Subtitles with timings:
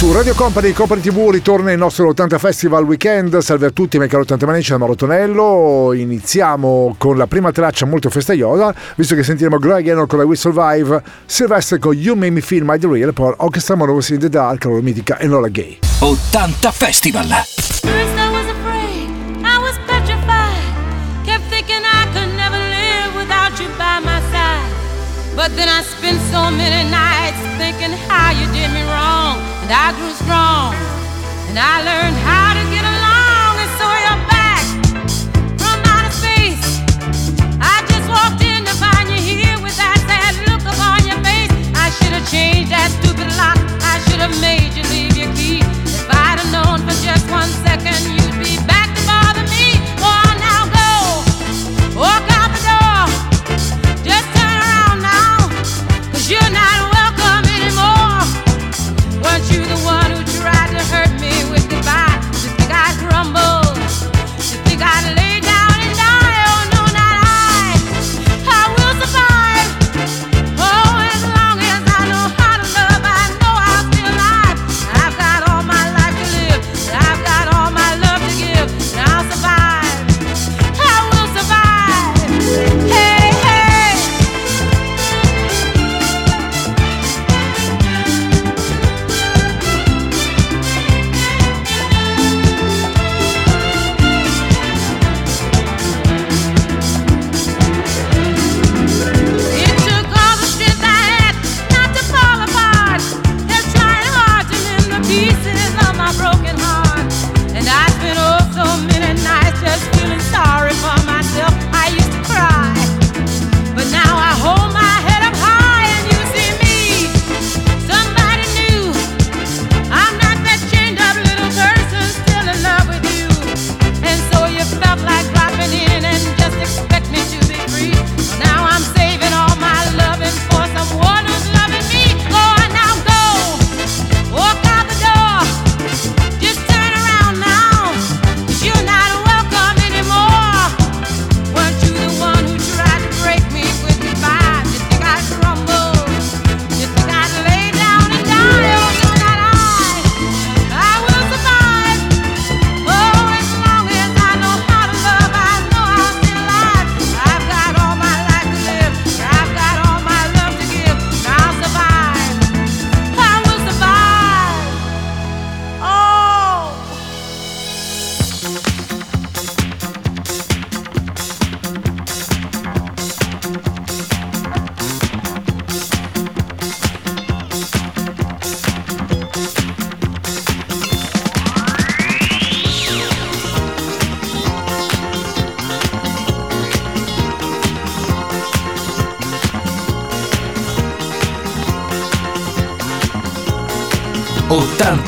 [0.00, 3.36] Su Radio Company Company TV ritorna il nostro 80 Festival Weekend.
[3.40, 5.92] Salve a tutti, Michele 80 Manici da Marotonello.
[5.92, 10.36] Iniziamo con la prima traccia molto festaiosa, visto che sentiremo Greg Hannon con la We
[10.36, 14.30] Survive, Sylvester con You Made Me Feel My The Real, poi Orchestra Morose in The
[14.30, 15.80] Dark, la mitica e Nola Gay.
[15.98, 17.26] 80 Festival!
[25.36, 27.09] But then I spent so many nights
[31.50, 32.69] and I learned how to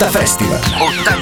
[0.02, 0.58] 80 Festival.
[0.58, 1.21] 80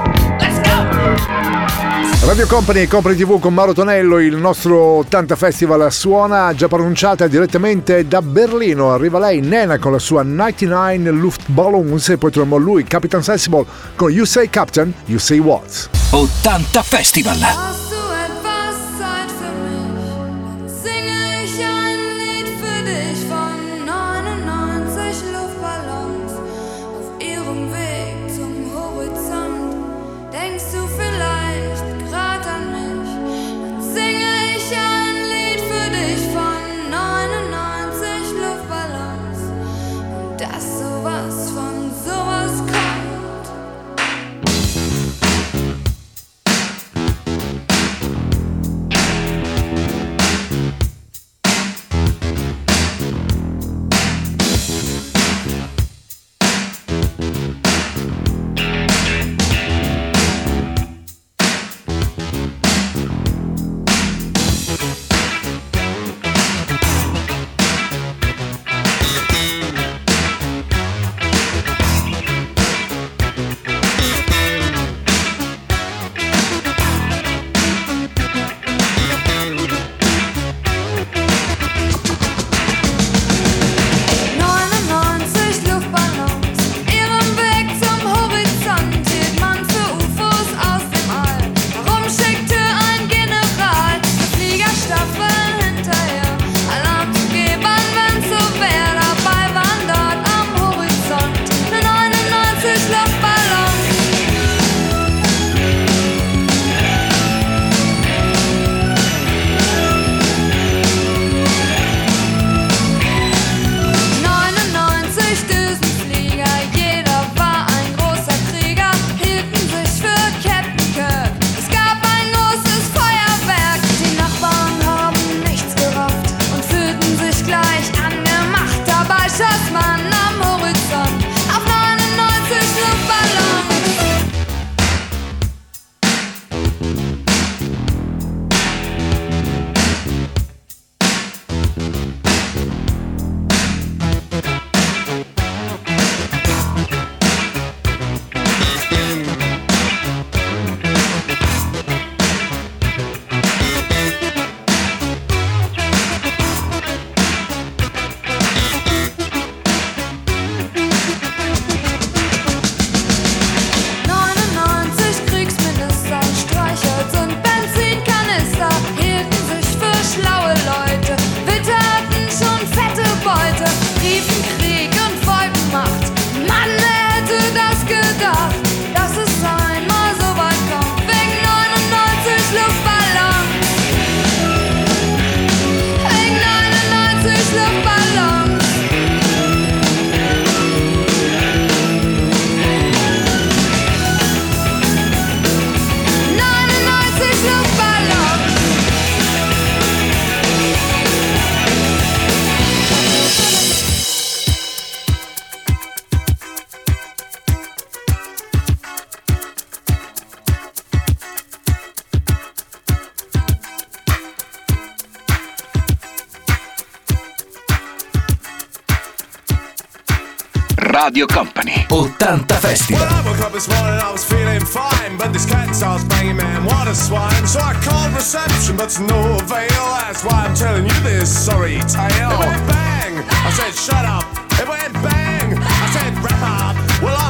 [2.23, 7.27] Radio Company e Company TV con Mauro Tonello, il nostro 80 Festival suona già pronunciata
[7.27, 8.91] direttamente da Berlino.
[8.91, 14.11] Arriva lei, Nena, con la sua 99 Luftballons e poi troviamo lui, Capitan Sensible, con
[14.11, 15.89] You Say Captain, You Say What.
[16.11, 17.80] 80 Festival.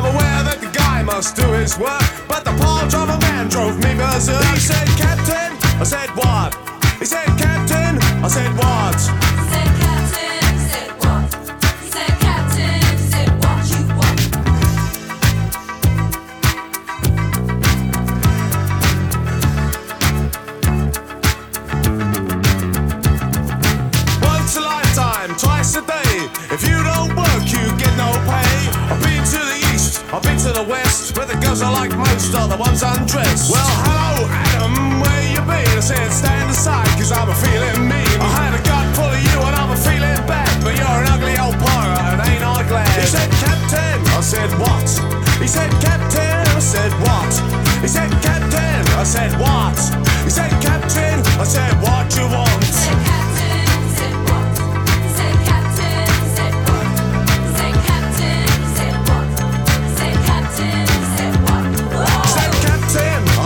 [0.05, 3.95] Aware that the guy must do his work, but the palm driver man drove me
[3.95, 4.43] berserk.
[4.53, 5.57] He said, Captain.
[5.79, 6.53] I said, what?
[6.99, 7.97] He said, Captain.
[8.23, 9.20] I said, what?
[31.61, 33.51] fellas are like most other ones undressed.
[33.51, 35.77] Well, hello, Adam, where you been?
[35.77, 38.17] I said, stand aside, cause I'm a feeling mean.
[38.19, 41.07] I had a gut full of you and I'm a feeling bad, but you're an
[41.09, 42.89] ugly old pirate and ain't I glad?
[42.99, 44.87] He said, Captain, I said, what?
[45.39, 47.31] He said, Captain, I said, what?
[47.81, 49.77] He said, Captain, I said, what?
[50.25, 52.80] He said, Captain, I said, what you want?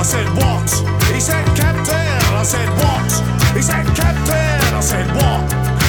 [0.06, 0.70] said, What?
[1.12, 2.22] He said, Captain.
[2.38, 3.10] I said, What?
[3.56, 4.74] He said, Captain.
[4.76, 5.42] I said, What?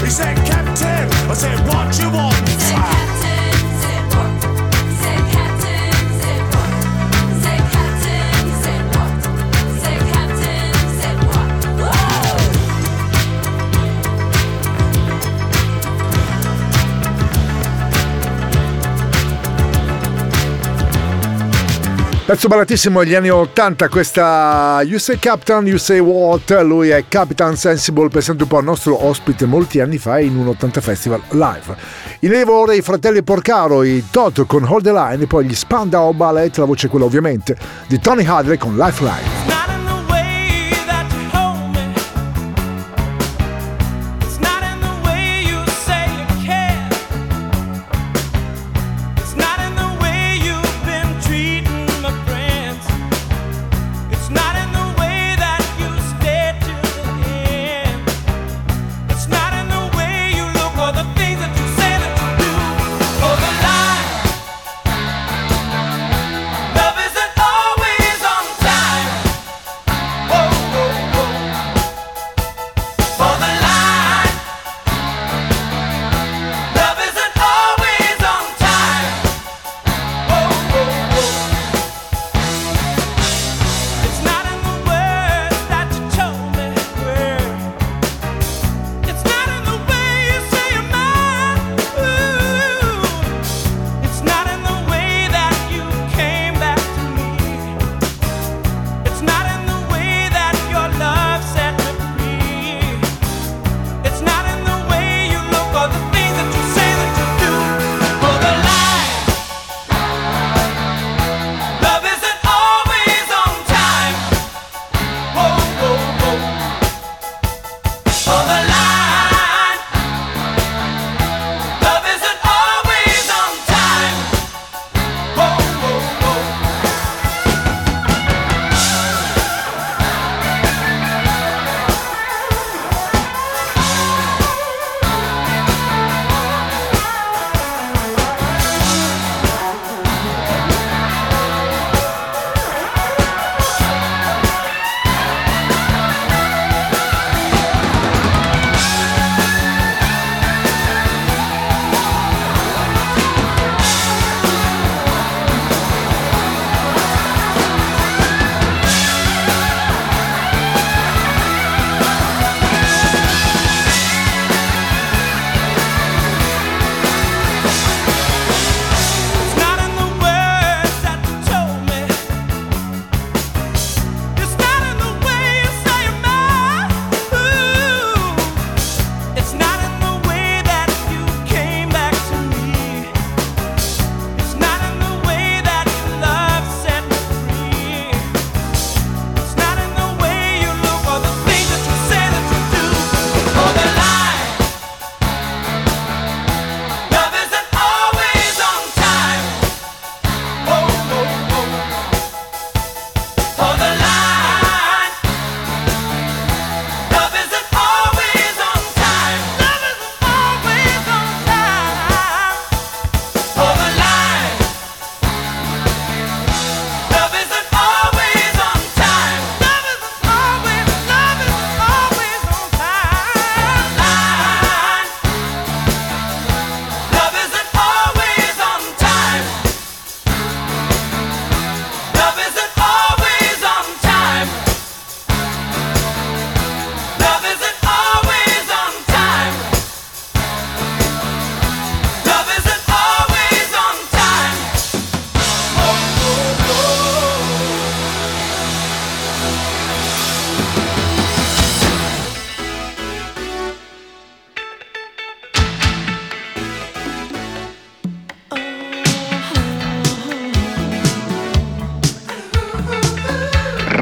[0.03, 1.31] He said, Captain.
[1.31, 3.16] I said, What you want?
[22.27, 27.55] Pezzo baratissimo degli anni 80, questa You Say Captain, You Say What, lui è Capitan
[27.55, 31.77] Sensible, presente un po' al nostro ospite molti anni fa in un 80 Festival live.
[32.21, 36.13] In lavoro i fratelli Porcaro, i Todd con Hold the Line e poi gli Spandau
[36.15, 37.57] Ballet, la voce è quella ovviamente
[37.87, 39.56] di Tony Hadley con Lifeline.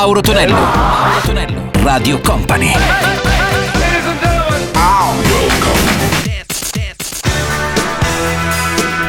[0.00, 0.54] Mauro Tonello.
[0.54, 1.70] Mauro Tonello.
[1.82, 2.72] Radio Company.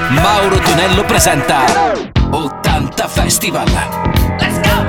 [0.10, 1.64] Mauro Tonello presenta
[2.30, 3.70] 80 Festival.
[4.38, 4.82] Let's go!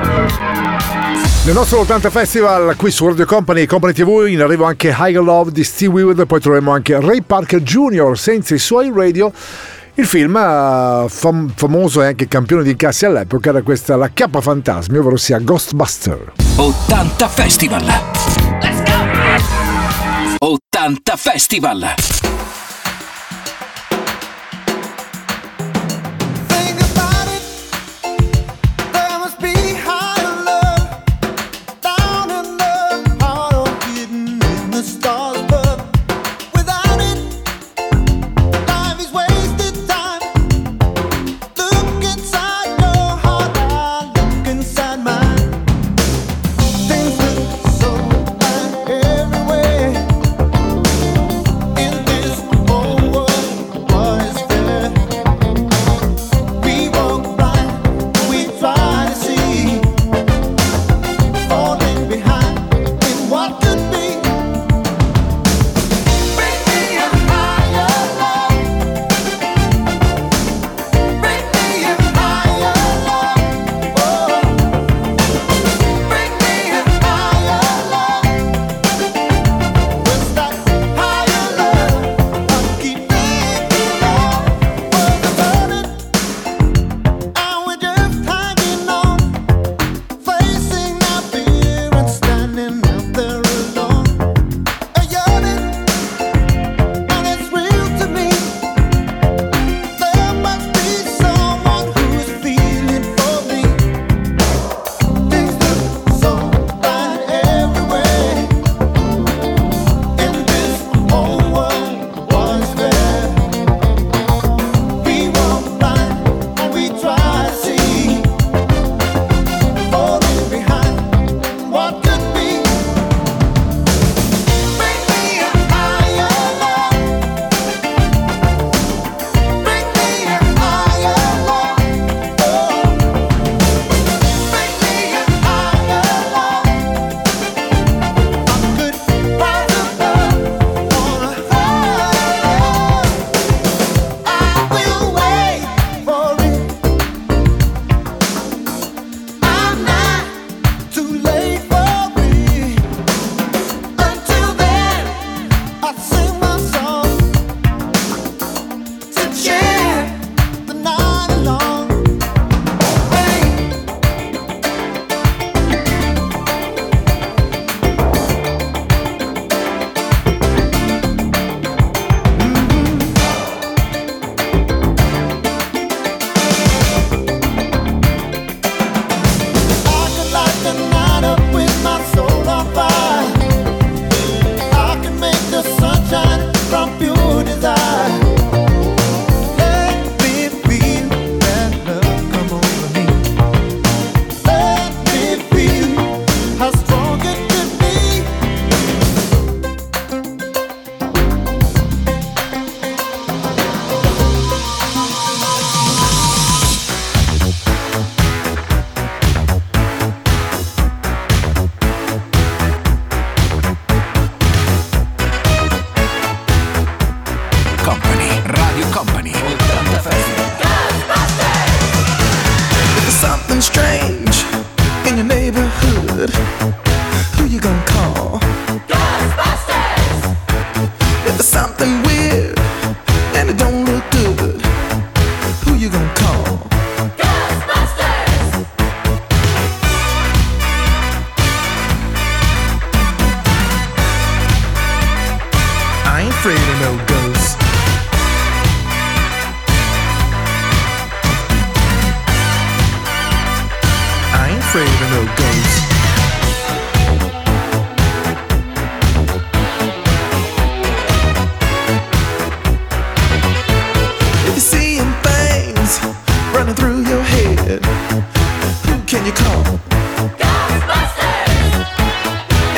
[1.45, 5.23] Nel nostro 80 Festival qui su Radio Company e Company TV in arrivo anche Higher
[5.23, 8.17] Love di Steve Weaver poi troveremo anche Ray Parker Jr.
[8.17, 9.31] senza i suoi radio
[9.95, 14.41] il film, eh, fam- famoso e anche campione di incassi all'epoca, era questa La Chiappa
[14.41, 16.33] Fantasmi, ovvero sia Ghostbuster.
[16.55, 17.85] 80 Festival!
[18.59, 20.47] Let's go!
[20.47, 21.93] 80 Festival!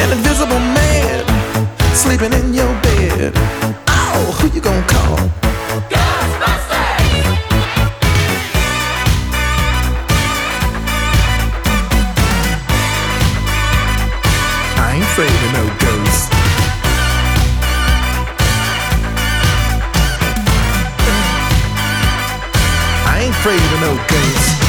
[0.05, 1.25] an invisible man
[1.93, 3.33] sleeping in your bed.
[3.87, 5.17] Oh, who you gonna call?
[5.89, 7.25] Ghostbusters!
[14.77, 16.29] I ain't afraid of no ghosts.
[23.07, 24.64] I ain't afraid of no ghosts.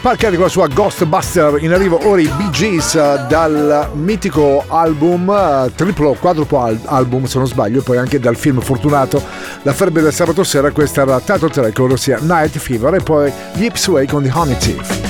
[0.00, 5.28] Parker con la sua Ghostbuster in arrivo ora i Bee Gees eh, dal mitico album,
[5.30, 9.22] eh, triplo quadruplo al- album se non sbaglio, poi anche dal film fortunato
[9.62, 13.64] La Ferbe del sabato sera, questa era title track, ossia Night Fever e poi gli
[13.64, 15.09] Ipsway con The Honey Thief.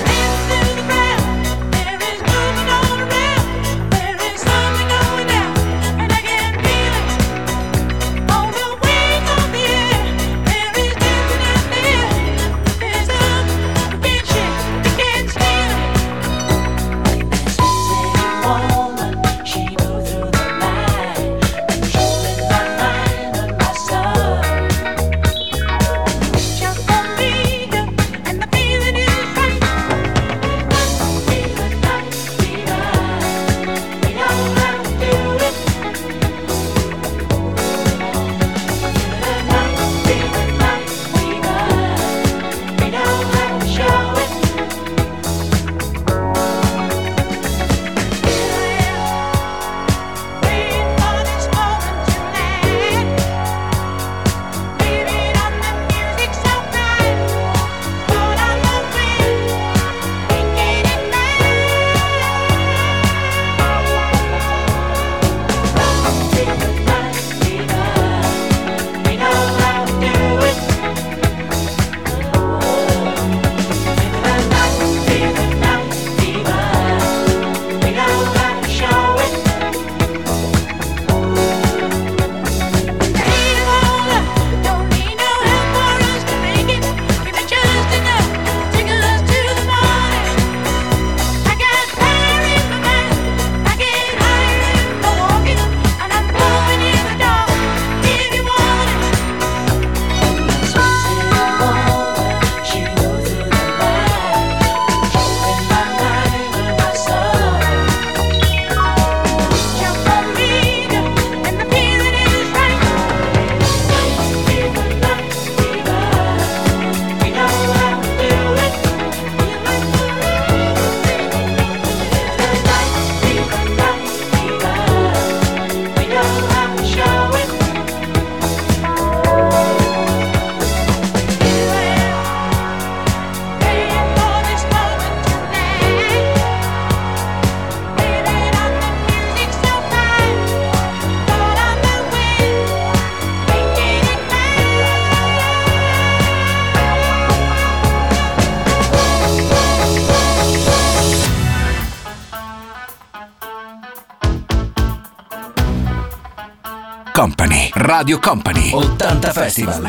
[157.90, 159.82] Radio Company, 80 Festival.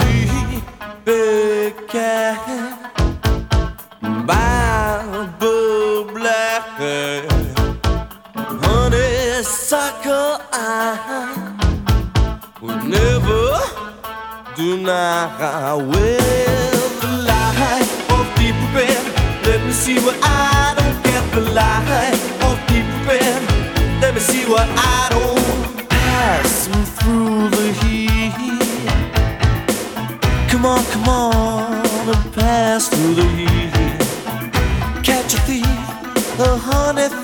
[1.05, 1.71] The
[19.45, 21.23] let me see what I don't get.
[21.33, 22.21] The light
[30.61, 35.03] Come on, come on, and pass through the heat.
[35.03, 37.20] Catch a thief, a honey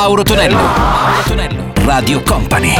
[0.00, 0.56] Mauro Tonello.
[0.56, 1.72] Mauro Tonello.
[1.84, 2.72] Radio Company.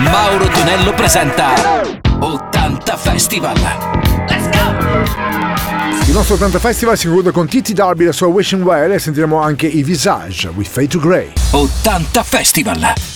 [0.00, 1.54] Mauro Tonello presenta
[2.18, 3.58] 80 Festival.
[4.28, 6.04] Let's go!
[6.08, 8.98] Il nostro 80 Festival si conclude con Titi Darby e la sua Wishing Well e
[8.98, 11.32] sentiremo anche i Visage with Fade to Grey.
[11.52, 13.15] 80 Festival.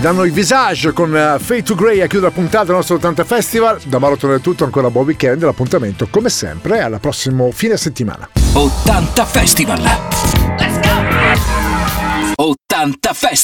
[0.00, 3.24] Danno il visage con eh, Fade to Grey a chiudere la puntata del nostro 80
[3.24, 3.80] Festival.
[3.84, 5.42] Da Maroton è tutto, ancora buon weekend.
[5.42, 8.28] L'appuntamento, come sempre, alla prossima fine settimana.
[8.54, 9.80] 80 Festival.
[10.58, 10.90] Let's go!
[12.36, 13.38] 80 Festival.